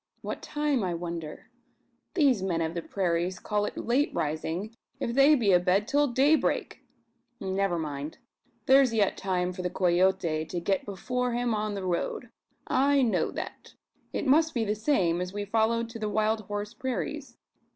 What 0.23 0.41
time, 0.41 0.83
I 0.83 0.95
wonder. 0.95 1.51
These 2.15 2.41
men 2.41 2.59
of 2.63 2.73
the 2.73 2.81
prairies 2.81 3.37
call 3.37 3.65
it 3.65 3.77
late 3.77 4.11
rising, 4.15 4.75
if 4.99 5.13
they 5.13 5.35
be 5.35 5.51
abed 5.51 5.87
till 5.87 6.07
daybreak! 6.07 6.81
Never 7.39 7.77
mind. 7.77 8.17
There's 8.65 8.95
yet 8.95 9.15
time 9.15 9.53
for 9.53 9.61
the 9.61 9.69
Coyote 9.69 10.45
to 10.45 10.59
get 10.59 10.85
before 10.85 11.33
him 11.33 11.53
on 11.53 11.75
the 11.75 11.85
road! 11.85 12.29
I 12.65 13.03
know 13.03 13.29
that. 13.29 13.75
It 14.11 14.25
must 14.25 14.55
be 14.55 14.65
the 14.65 14.73
same 14.73 15.21
as 15.21 15.33
we 15.33 15.45
followed 15.45 15.87
to 15.91 15.99
the 15.99 16.09
wild 16.09 16.41
horse 16.47 16.73
prairies. 16.73 17.37